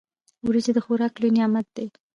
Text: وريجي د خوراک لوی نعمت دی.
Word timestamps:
وريجي 0.45 0.71
د 0.75 0.79
خوراک 0.85 1.13
لوی 1.21 1.31
نعمت 1.37 1.67
دی. 1.75 1.85